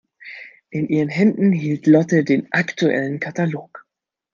In 0.71 0.89
ihren 0.89 1.09
Händen 1.09 1.51
hielt 1.51 1.85
Lotte 1.85 2.23
den 2.23 2.51
aktuellen 2.51 3.19
Katalog. 3.19 3.85